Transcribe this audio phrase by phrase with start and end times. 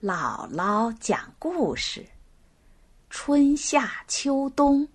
[0.00, 2.06] 姥姥讲故事：
[3.10, 4.88] 春夏秋冬。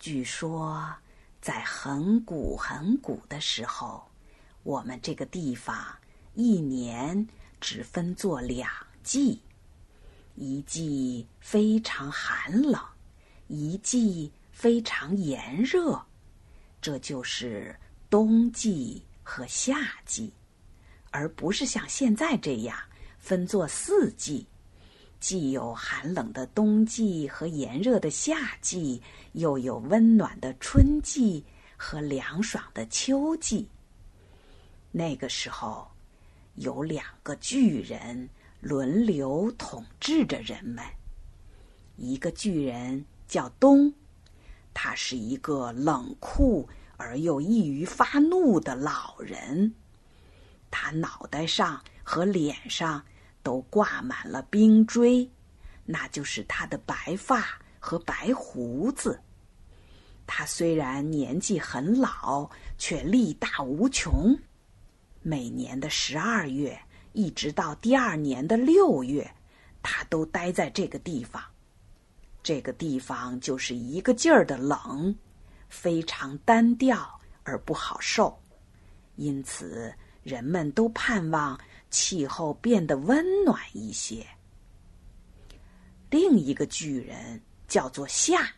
[0.00, 0.92] 据说，
[1.40, 4.04] 在很古很古的时候，
[4.64, 5.96] 我们这个地方
[6.34, 7.28] 一年
[7.60, 8.68] 只分作两
[9.04, 9.40] 季，
[10.34, 12.82] 一季非常寒冷，
[13.46, 16.04] 一季非常炎热，
[16.80, 17.78] 这就是
[18.10, 20.32] 冬季和夏季，
[21.12, 22.76] 而不是像现在这样。
[23.24, 24.46] 分作四季，
[25.18, 29.00] 既有寒冷的冬季和炎热的夏季，
[29.32, 31.42] 又有温暖的春季
[31.74, 33.66] 和凉爽的秋季。
[34.92, 35.90] 那个时候，
[36.56, 38.28] 有两个巨人
[38.60, 40.84] 轮流统治着人们。
[41.96, 43.90] 一个巨人叫冬，
[44.74, 46.68] 他是一个冷酷
[46.98, 49.74] 而又易于发怒的老人，
[50.70, 53.02] 他脑袋上和脸上。
[53.44, 55.30] 都挂满了冰锥，
[55.84, 57.44] 那就是他的白发
[57.78, 59.20] 和白胡子。
[60.26, 64.36] 他虽然年纪很老，却力大无穷。
[65.22, 66.76] 每年的十二月，
[67.12, 69.30] 一直到第二年的六月，
[69.82, 71.42] 他都待在这个地方。
[72.42, 75.14] 这个地方就是一个劲儿的冷，
[75.68, 78.38] 非常单调而不好受，
[79.16, 79.92] 因此
[80.22, 81.58] 人们都盼望。
[81.94, 84.26] 气候变得温暖一些。
[86.10, 88.48] 另一个巨人叫做夏，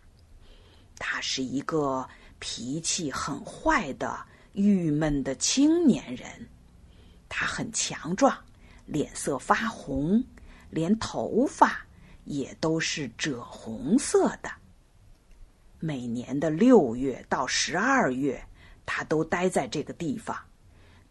[0.99, 4.19] 他是一个脾气很坏的、
[4.55, 6.27] 郁闷的青年人。
[7.29, 8.35] 他很强壮，
[8.87, 10.25] 脸色发红，
[10.71, 11.87] 连头发
[12.25, 14.51] 也都是赭红色的。
[15.79, 18.43] 每年的六月到十二月，
[18.87, 20.35] 他都待在这个地方。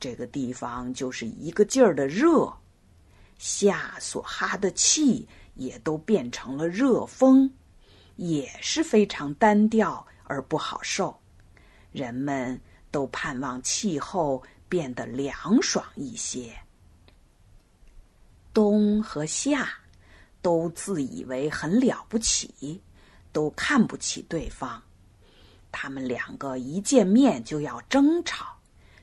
[0.05, 2.55] 这个地方就是一个劲儿的热，
[3.39, 7.51] 夏所哈的气也都变成了热风，
[8.15, 11.19] 也是非常单调而不好受。
[11.91, 12.61] 人们
[12.91, 16.55] 都盼望气候变得凉爽一些。
[18.53, 19.67] 冬和夏
[20.39, 22.79] 都自以为很了不起，
[23.31, 24.79] 都看不起对方。
[25.71, 28.55] 他们两个一见面就要争吵，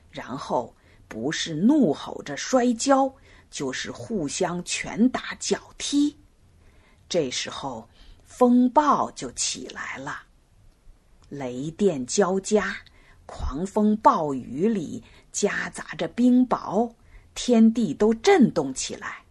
[0.09, 0.73] 然后。
[1.13, 3.13] 不是怒吼着摔跤，
[3.51, 6.17] 就是互相拳打脚踢。
[7.07, 7.87] 这时候，
[8.25, 10.23] 风暴就起来了，
[11.29, 12.75] 雷电交加，
[13.27, 16.91] 狂风暴雨里夹杂着冰雹，
[17.35, 19.23] 天地都震动起来。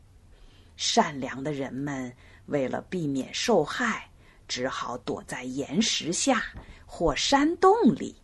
[0.76, 2.14] 善良的人们
[2.46, 4.08] 为了避免受害，
[4.46, 6.44] 只好躲在岩石下
[6.86, 8.14] 或山洞里。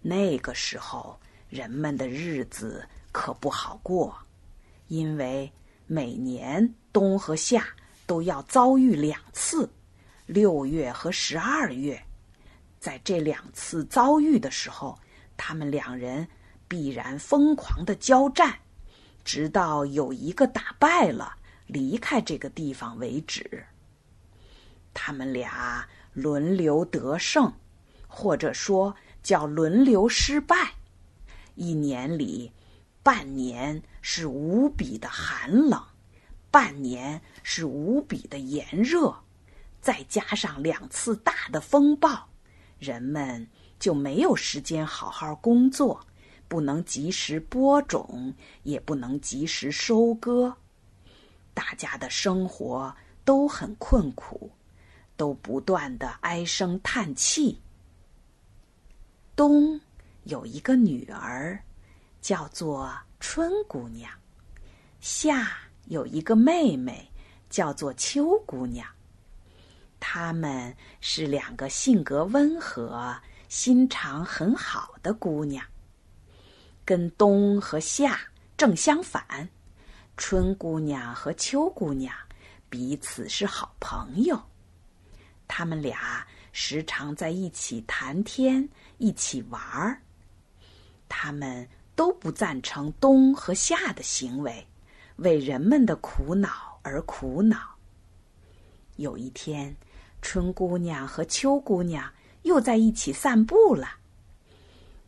[0.00, 1.20] 那个时候。
[1.54, 4.12] 人们的日子可不好过，
[4.88, 5.48] 因为
[5.86, 7.64] 每年冬和夏
[8.06, 9.70] 都要遭遇两次，
[10.26, 12.02] 六月和十二月。
[12.80, 14.98] 在这两次遭遇的时候，
[15.36, 16.26] 他们两人
[16.66, 18.52] 必然疯狂的交战，
[19.24, 21.36] 直到有一个打败了，
[21.68, 23.64] 离开这个地方为止。
[24.92, 27.52] 他们俩轮流得胜，
[28.08, 28.92] 或者说
[29.22, 30.72] 叫轮流失败。
[31.54, 32.52] 一年里，
[33.02, 35.82] 半年是无比的寒冷，
[36.50, 39.14] 半年是无比的炎热，
[39.80, 42.28] 再加上两次大的风暴，
[42.78, 43.46] 人们
[43.78, 46.04] 就没有时间好好工作，
[46.48, 50.56] 不能及时播种，也不能及时收割，
[51.52, 52.94] 大家的生活
[53.24, 54.50] 都很困苦，
[55.16, 57.60] 都不断的唉声叹气。
[59.36, 59.80] 冬。
[60.24, 61.62] 有一个女儿，
[62.20, 64.10] 叫做春姑娘；
[65.00, 67.10] 夏有一个妹妹，
[67.50, 68.86] 叫做秋姑娘。
[70.00, 73.14] 她们是两个性格温和、
[73.48, 75.64] 心肠很好的姑娘。
[76.86, 78.18] 跟冬和夏
[78.56, 79.48] 正相反，
[80.16, 82.14] 春姑娘和秋姑娘
[82.68, 84.42] 彼此是好朋友。
[85.46, 88.66] 他们俩时常在一起谈天，
[88.96, 90.00] 一起玩儿。
[91.08, 94.66] 他们都不赞成冬和夏的行为，
[95.16, 97.58] 为人们的苦恼而苦恼。
[98.96, 99.74] 有一天，
[100.22, 102.10] 春姑娘和秋姑娘
[102.42, 103.88] 又在一起散步了。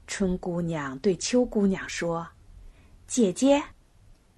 [0.07, 2.27] 春姑娘对秋姑娘说
[3.09, 3.63] ：“姐姐，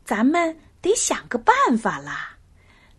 [0.05, 2.39] 咱们得想个办法啦，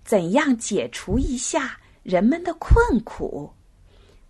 [0.03, 3.51] 怎样解除一下人们的困苦？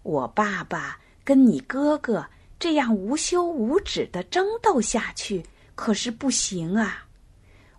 [0.03, 2.25] 我爸爸跟你哥哥。”
[2.59, 5.43] 这样无休无止的争斗下去
[5.75, 7.05] 可是不行啊！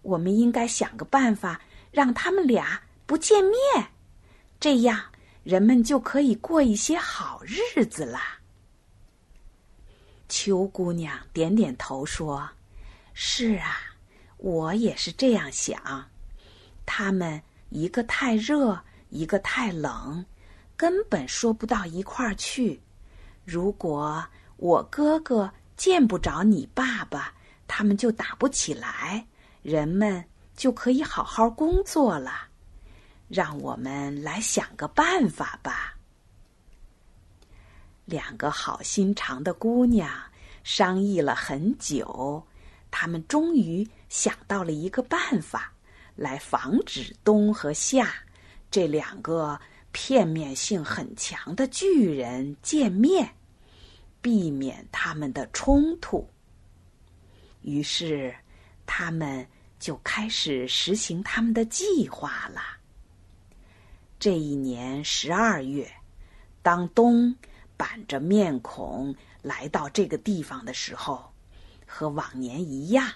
[0.01, 1.61] 我们应该想个办法，
[1.91, 3.89] 让他们俩不见面，
[4.59, 4.99] 这样
[5.45, 8.39] 人们就可以过一些好日子啦。
[10.31, 12.49] 秋姑娘点点头说
[13.13, 13.79] ：“是啊，
[14.39, 16.09] 我也是这样想。
[16.87, 18.81] 他们一个太热，
[19.11, 20.25] 一个太冷，
[20.77, 22.81] 根本说不到一块儿去。
[23.45, 24.25] 如果
[24.61, 27.33] 我哥哥见不着你爸爸，
[27.67, 29.27] 他们就打不起来，
[29.63, 30.23] 人们
[30.55, 32.49] 就可以好好工作了。
[33.27, 35.95] 让我们来想个办法吧。”
[38.05, 40.11] 两个好心肠的姑娘
[40.63, 42.47] 商议了很久，
[42.91, 45.73] 他们终于想到了一个办法，
[46.15, 48.13] 来防止冬和夏
[48.71, 49.59] 这两个
[49.91, 53.33] 片面性很强的巨人见面，
[54.21, 56.29] 避免他们的冲突。
[57.63, 58.35] 于是，
[58.87, 59.47] 他们
[59.79, 62.61] 就开始实行他们的计划了。
[64.19, 65.91] 这一年十二月，
[66.63, 67.35] 当冬。
[67.77, 71.33] 板着面孔来到这个地方的时候，
[71.87, 73.11] 和往年一样，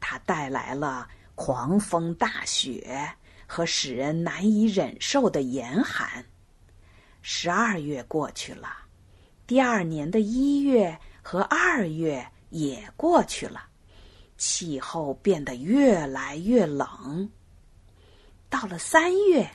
[0.00, 3.08] 他带来了狂风大雪
[3.46, 6.26] 和使人难以忍受的严寒。
[7.20, 8.81] 十二月过去了，
[9.46, 13.64] 第二年的一月和二月也过去了，
[14.36, 17.30] 气候变得越来越冷。
[18.48, 19.50] 到了三月，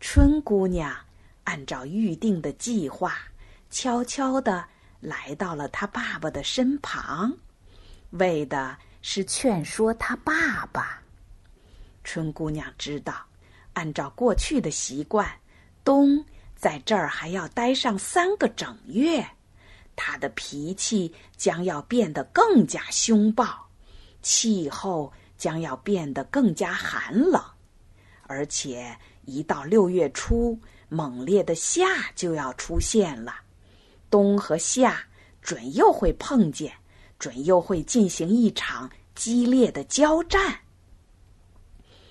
[0.00, 0.94] 春姑娘
[1.44, 3.14] 按照预定的计划。
[3.70, 4.64] 悄悄地
[5.00, 7.34] 来到了她爸爸的身旁，
[8.10, 11.02] 为的是劝说他爸爸。
[12.04, 13.14] 春姑娘知道，
[13.72, 15.26] 按照过去的习惯，
[15.82, 16.22] 冬
[16.62, 19.26] 在这儿还要待上三个整月，
[19.96, 23.68] 他的脾气将要变得更加凶暴，
[24.22, 27.42] 气候将要变得更加寒冷，
[28.28, 30.56] 而且一到六月初，
[30.88, 33.34] 猛烈的夏就要出现了。
[34.08, 35.04] 冬和夏
[35.40, 36.72] 准又会碰见，
[37.18, 40.60] 准又会进行一场激烈的交战。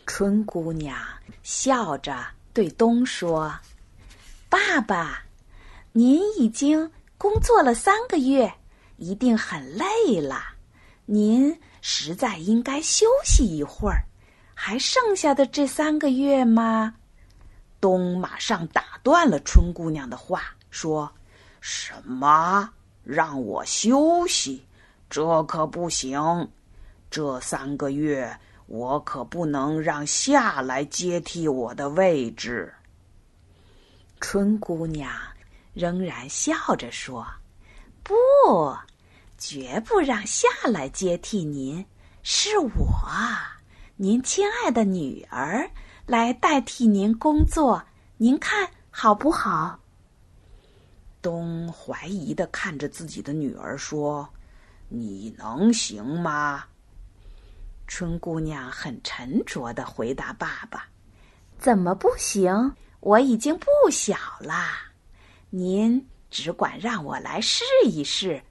[0.06, 0.98] 春姑娘
[1.42, 3.58] 笑着对冬说
[4.52, 5.24] ：“爸爸，
[5.94, 8.54] 您已经工作了三个月，
[8.98, 10.42] 一定很累了，
[11.06, 14.04] 您实在应该休息一会儿。
[14.54, 16.94] 还剩下的这三个月吗？”
[17.80, 21.10] 冬马上打断了春姑娘的话，说。
[21.62, 22.70] 什么？
[23.06, 24.66] 让我休息？
[25.10, 26.50] 这可不行！
[27.10, 28.38] 这三个月，
[28.68, 32.74] 我可不能让夏来接替我的位置。
[34.22, 35.12] 春姑娘
[35.74, 37.28] 仍然笑着说
[38.04, 38.14] ：“不，
[39.38, 41.84] 绝不让夏来接替您，
[42.22, 43.10] 是我，
[43.96, 45.70] 您亲爱的女儿
[46.06, 47.84] 来代替您工作，
[48.18, 49.80] 您看好不好？”
[51.20, 54.30] 东怀疑的看着自己的女儿说
[54.88, 56.66] ：“你能行吗？”
[57.88, 60.86] 春姑娘很沉着的回答爸爸
[61.60, 62.76] ：“怎么不行？
[63.02, 64.56] 我已经不小了，
[65.50, 68.42] 您只管让我来试一试。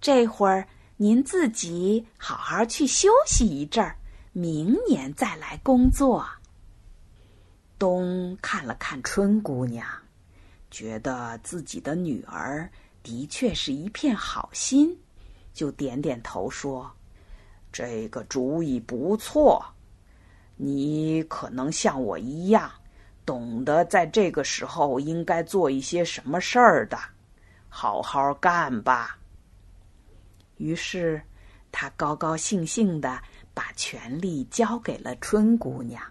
[0.00, 3.96] 这会儿您自己好好去休息一阵儿，
[4.32, 6.24] 明年再来工作。”
[7.78, 9.86] 东看了看春姑娘。
[10.68, 12.68] 觉得自己的女儿
[13.02, 14.94] 的确是一片好心，
[15.54, 16.90] 就点点头说
[17.72, 19.64] ：“这个主意不错。
[20.56, 22.70] 你可能像我一样，
[23.26, 26.98] 懂得在这个时候应该做一些什么事儿的，
[27.68, 29.18] 好好干吧。”
[30.56, 31.20] 于是，
[31.70, 33.20] 他高高兴兴的
[33.52, 36.02] 把权力交给了春姑娘，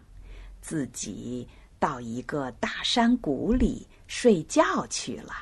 [0.61, 1.47] 自己
[1.79, 3.87] 到一个大山谷里。
[4.07, 5.33] 睡觉去了。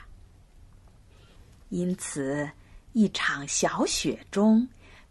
[1.68, 2.50] 因此，
[2.94, 4.66] 一场小雪中，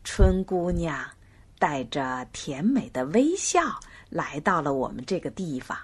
[0.05, 1.07] 春姑娘
[1.59, 3.79] 带着甜美的微笑
[4.09, 5.77] 来到了我们这个地方。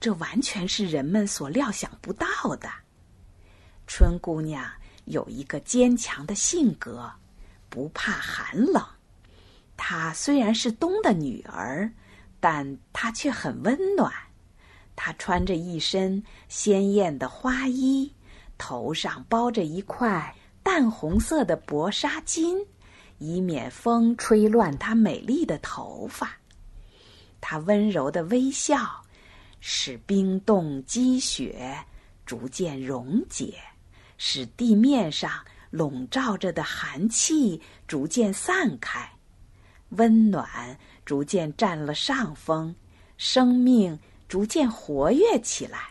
[0.00, 2.26] 这完全是人们所料想不到
[2.56, 2.70] 的。
[3.86, 4.64] 春姑娘
[5.04, 7.12] 有一个坚强的性格，
[7.68, 8.82] 不怕寒冷。
[9.76, 11.92] 她虽然是冬的女儿，
[12.40, 14.12] 但她却很温暖。
[14.96, 18.14] 她穿着一身鲜艳的花衣，
[18.56, 22.66] 头上包着一块淡红色的薄纱巾，
[23.18, 26.30] 以免风吹乱她美丽的头发。
[27.40, 28.99] 她温柔的微笑，
[29.60, 31.76] 使冰冻积雪
[32.26, 33.54] 逐渐溶解，
[34.18, 35.30] 使地面上
[35.70, 39.08] 笼罩着的寒气逐渐散开。
[39.90, 42.74] 温暖逐渐占了上风，
[43.16, 43.98] 生命
[44.28, 45.90] 逐渐活跃起来。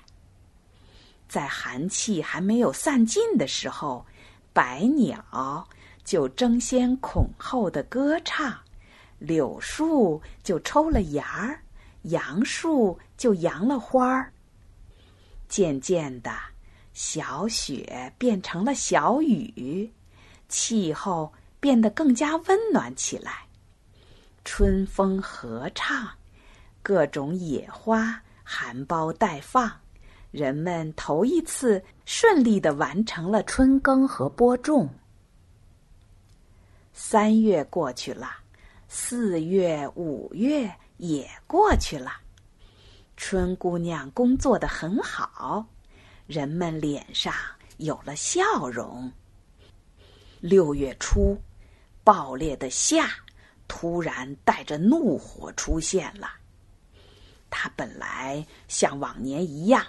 [1.27, 4.05] 在寒气还没有散尽的时候，
[4.51, 5.67] 百鸟
[6.03, 8.57] 就争先恐后的歌唱，
[9.19, 11.61] 柳树就抽了芽儿，
[12.03, 14.31] 杨树就扬了花儿。
[15.49, 16.31] 渐渐的，
[16.93, 19.91] 小雪变成了小雨，
[20.47, 23.45] 气候变得更加温暖起来。
[24.45, 26.09] 春风合唱，
[26.81, 29.69] 各种野花含苞待放。
[30.31, 34.88] 人们头一次顺利的完成了春耕和播种。
[36.93, 38.31] 三月过去了，
[38.88, 42.11] 四月、五月也过去了，
[43.21, 45.67] 春姑娘工作的很好，
[46.25, 47.33] 人们脸上
[47.75, 49.11] 有了笑容。
[50.39, 51.38] 六月初，
[52.01, 53.09] 暴烈的夏
[53.67, 56.29] 突然带着怒火出现了。
[57.49, 59.85] 他本来像往年一样。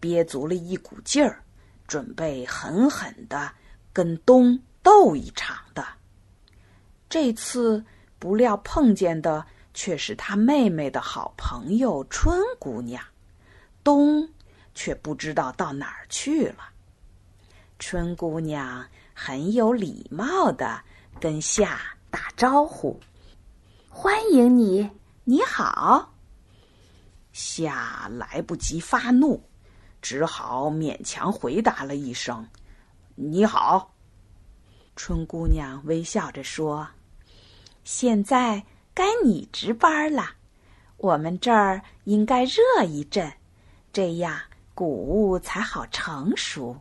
[0.00, 1.42] 憋足了一股劲儿，
[1.86, 3.50] 准备狠狠的
[3.90, 5.86] 跟冬斗一场的。
[7.08, 7.82] 这次
[8.18, 13.04] 不料碰见的却是他妹妹的好朋友春姑娘，
[13.82, 14.26] 冬
[14.74, 16.70] 却不知道到哪儿去了。
[17.78, 20.80] 春姑娘很有礼貌的
[21.20, 22.98] 跟夏打招呼
[23.90, 24.88] ：“欢迎你，
[25.24, 26.14] 你好。”
[27.32, 29.42] 夏来不及发怒。
[30.00, 32.46] 只好勉强回答了一声
[33.16, 33.94] ：“你好。”
[34.96, 36.86] 春姑娘微笑着说
[37.84, 38.62] ：“现在
[38.94, 40.30] 该你值班了，
[40.96, 43.30] 我们这儿应该热一阵，
[43.92, 44.40] 这样
[44.74, 46.76] 谷物才好成熟。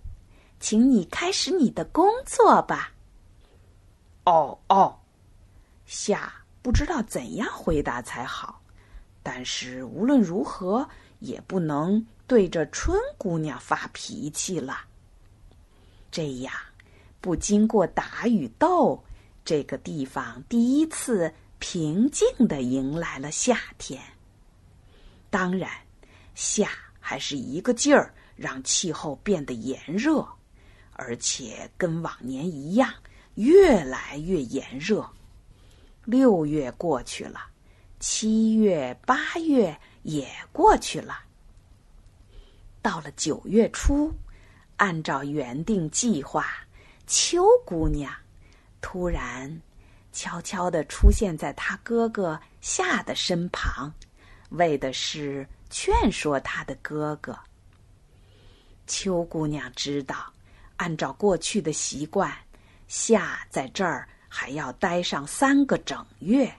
[0.60, 2.92] 请你开始你的工作吧。”
[4.26, 4.96] 哦哦，
[5.86, 8.62] 夏不知道怎样回答才好，
[9.22, 10.88] 但是无论如何
[11.20, 12.06] 也不能。
[12.26, 14.78] 对着春姑娘发脾气了。
[16.10, 16.54] 这样，
[17.20, 19.04] 不经过打与斗，
[19.44, 21.32] 这个地方第一次
[21.66, 23.98] 平静的迎来了夏天。
[25.30, 25.72] 当然，
[26.36, 30.28] 夏还是一个劲儿让气候变得炎热，
[30.92, 32.94] 而且跟往年一样，
[33.36, 35.10] 越来越炎热。
[36.04, 37.40] 六月过去了，
[37.98, 41.18] 七月、八月也过去了。
[42.82, 44.12] 到了九月初，
[44.76, 46.46] 按照原定计划，
[47.08, 48.14] 秋姑娘
[48.82, 49.62] 突然
[50.14, 53.94] 悄悄地出现在他哥哥夏的身旁，
[54.52, 57.38] 为的是劝说他的哥哥。
[58.88, 60.32] 秋姑娘知道，
[60.78, 62.34] 按照过去的习惯，
[62.88, 66.50] 夏在这儿还要待上三个整月，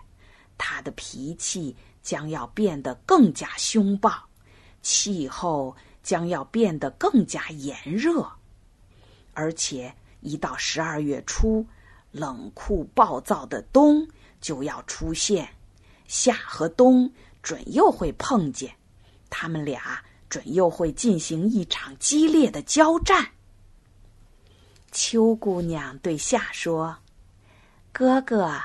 [0.59, 4.13] 他的脾气将要变得更加凶暴，
[4.83, 5.75] 气候。
[6.05, 8.31] 将要变得更加炎热，
[9.33, 11.67] 而且一到十二月初，
[12.15, 14.07] 冷酷暴躁的冬
[14.41, 15.49] 就要出现。
[16.07, 17.11] 夏和冬
[17.43, 18.73] 准又会碰见，
[19.29, 23.27] 他们俩准又会进行一场激烈的交战。
[24.93, 26.97] 秋姑娘对夏说
[27.93, 28.61] ：“哥哥，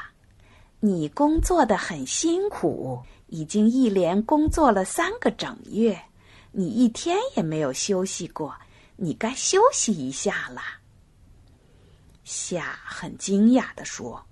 [0.79, 5.99] 你工作的很辛苦，已经一连工作了三个整月。”
[6.51, 8.55] 你一天也没有休息过，
[8.95, 10.61] 你该休息一下了。
[12.29, 14.23] 夏很惊讶的说：“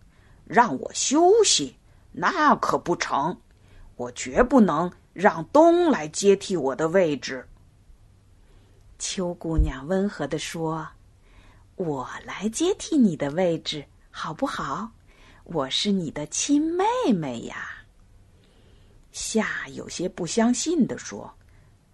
[0.45, 1.75] 让我休息，
[2.11, 3.41] 那可不成，
[3.95, 7.49] 我绝不能让冬来接替我的位置。”
[8.99, 10.87] 秋姑娘温和的说
[11.75, 14.91] ：“我来接替你的位置，好不好？
[15.45, 17.83] 我是你的亲妹妹呀。”
[19.11, 21.33] 夏有些不相信的说。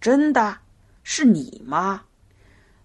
[0.02, 0.58] 真的，
[1.02, 2.04] 是你吗？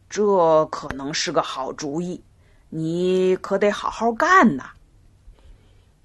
[0.09, 2.23] 这可能是个好主意，
[2.69, 4.71] 你可得好好干呐。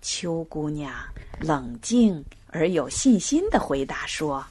[0.01, 0.93] 秋姑娘
[1.39, 4.45] 冷静而有信心的回答说：“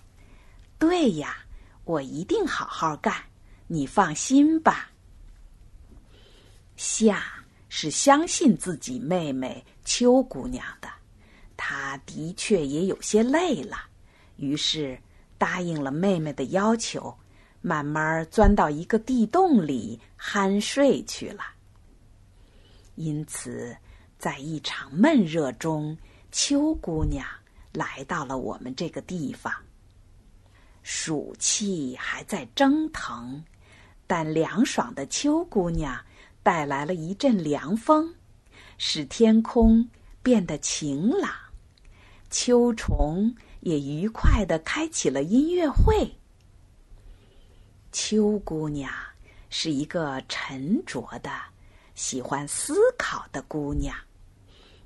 [0.78, 1.37] 对呀，
[1.85, 3.14] 我一定好好干，
[3.66, 4.90] 你放心吧。”
[6.76, 7.23] 夏
[7.69, 10.88] 是相信自己妹妹秋姑娘的，
[11.57, 13.76] 她的确也有些累了，
[14.37, 14.99] 于是。
[15.38, 17.12] 答应了妹妹的要求，
[17.62, 21.42] 慢慢钻到一个地洞里酣睡去了。
[22.95, 23.77] 因此，
[24.19, 25.97] 在一场闷热中，
[26.31, 27.27] 秋姑娘
[27.73, 29.53] 来到了我们这个地方。
[30.83, 33.43] 暑气还在蒸腾，
[34.07, 35.99] 但凉爽的秋姑娘
[36.43, 38.15] 带来了一阵凉风，
[38.79, 39.89] 使天空
[40.23, 41.31] 变得晴朗。
[42.31, 46.11] 秋虫也愉快的开启了音乐会。
[47.93, 48.91] 秋姑娘
[49.51, 51.31] 是一个沉着的、
[51.95, 53.95] 喜欢思考的姑娘，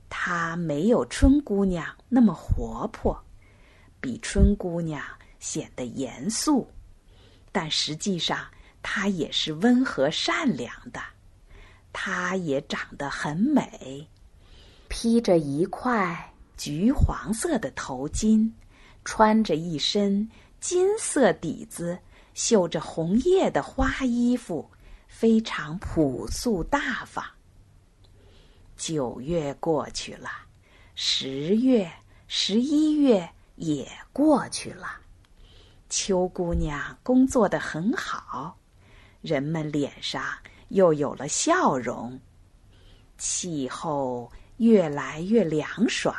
[0.08, 3.18] 她没有春姑娘那么活泼，
[4.00, 5.02] 比春姑娘
[5.38, 6.68] 显得严肃，
[7.52, 8.46] 但实际上
[8.82, 11.00] 她也是温和善良的。
[11.92, 14.08] 她也长得很美，
[14.88, 18.50] 披着一块橘黄色的头巾，
[19.04, 20.28] 穿着一身
[20.60, 21.98] 金色底子。
[22.34, 24.70] 绣着红叶的花衣服，
[25.06, 27.24] 非常朴素大方。
[28.76, 30.30] 九月过去了，
[30.94, 31.90] 十月、
[32.28, 35.00] 十一月也过去了。
[35.88, 38.58] 秋姑娘工作的很好，
[39.20, 40.22] 人们脸上
[40.68, 42.20] 又有了笑容。
[43.18, 46.14] 气候越来越凉爽，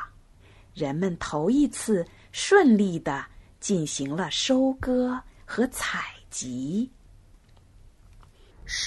[0.73, 3.25] 人们头一次顺利的
[3.59, 5.21] 进行了收割。
[5.49, 6.91] 和采集。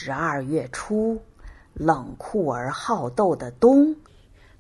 [0.03, 1.23] 十二月初，
[1.75, 3.95] 冷酷而好斗的冬，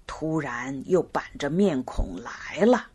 [0.06, 2.88] 突然又板着面孔来了。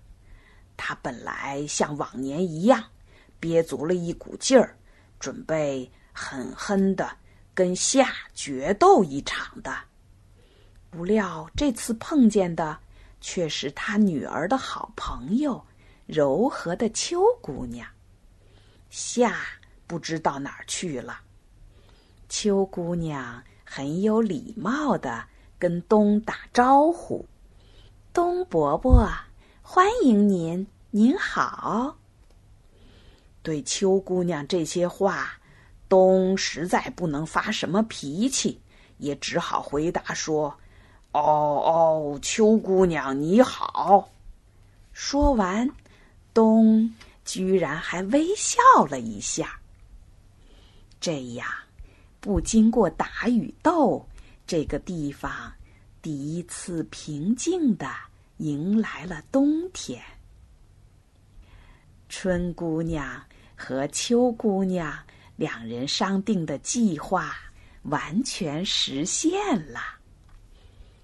[0.77, 2.83] 他本来像往年一样，
[3.39, 4.77] 憋足了一股劲儿，
[5.19, 7.09] 准备狠狠的
[7.55, 9.75] 跟夏决斗一场的。
[10.91, 12.77] 不料这次碰见的，
[13.21, 15.65] 却是他女儿的好朋友，
[16.05, 17.87] 柔和的秋姑娘。
[18.91, 19.35] 夏
[19.87, 21.21] 不知道哪儿去了。
[22.27, 25.25] 秋姑娘很有礼貌的
[25.57, 27.25] 跟冬打招呼
[28.13, 29.07] ：“冬伯伯，
[29.61, 31.97] 欢迎您，您好。”
[33.41, 35.39] 对秋姑娘这些话，
[35.87, 38.59] 冬实在不能发什么脾气，
[38.97, 40.57] 也只好回答说
[41.13, 44.09] ：“哦哦，秋姑娘你好。”
[44.93, 45.69] 说完，
[46.33, 46.93] 冬。
[47.25, 49.59] 居然还微笑了一下。
[51.01, 51.47] 这样，
[52.25, 54.03] 不经过打与斗，
[54.47, 55.31] 这个地方
[56.01, 57.87] 第一次平静的
[58.37, 60.01] 迎来了冬天。
[62.09, 63.23] 春姑娘
[63.55, 64.97] 和秋姑娘
[65.35, 67.35] 两人商定的计划
[67.83, 69.31] 完全实现
[69.71, 69.79] 了。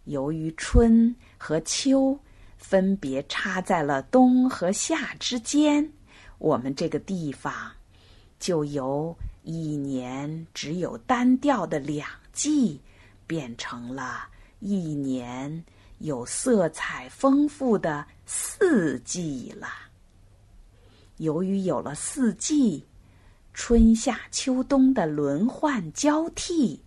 [0.05, 2.19] 由于春和秋
[2.57, 5.87] 分别插在了冬和夏之间。
[6.39, 7.53] 我们这个地方，
[8.39, 12.79] 就由一年只有单调的两季，
[13.25, 14.27] 变成了
[14.59, 15.63] 一年
[15.97, 19.67] 有色彩丰富的四季了。
[21.17, 22.85] 由于有了四季，
[23.53, 26.81] 春夏秋冬的轮换交替，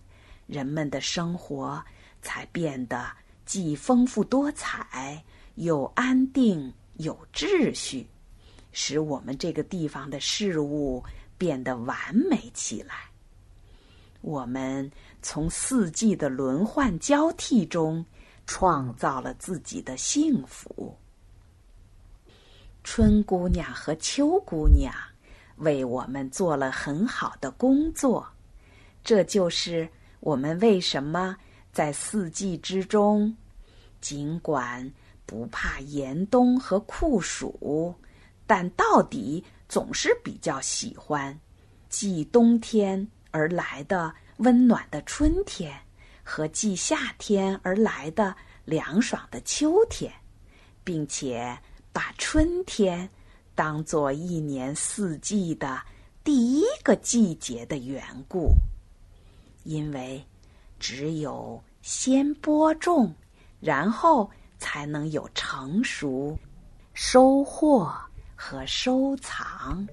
[0.47, 1.83] 人们的生活
[2.21, 3.05] 才变得
[3.45, 5.23] 既丰富多彩，
[5.55, 8.07] 又安定有秩序。
[8.77, 11.01] 使我们这个地方的事物
[11.37, 12.95] 变得完美起来。
[14.21, 18.03] 我们从四季的轮换交替中
[18.47, 20.97] 创造了自己的幸福。
[22.83, 24.93] 春姑娘和秋姑娘
[25.57, 28.27] 为我们做了很好的工作，
[29.03, 29.87] 这就是
[30.19, 31.37] 我们为什么
[31.71, 33.35] 在四季之中，
[34.01, 34.91] 尽管
[35.25, 37.93] 不怕严冬和酷暑。
[38.47, 41.37] 但到底总是比较喜欢，
[41.89, 45.75] 继冬天而来的温暖的春天，
[46.23, 50.11] 和继夏天而来的凉爽的秋天，
[50.83, 51.57] 并且
[51.91, 53.09] 把春天
[53.53, 55.81] 当做一年四季的
[56.23, 58.53] 第一个季节的缘故。
[59.63, 60.23] 因为
[60.79, 63.13] 只有先播种，
[63.59, 66.37] 然后才能有成熟、
[66.93, 67.91] 收获。
[68.35, 69.87] 和收藏。